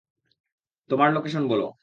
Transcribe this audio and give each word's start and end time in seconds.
তোমার 0.89 1.09
লোকেশন 1.13 1.43
বলো! 1.47 1.65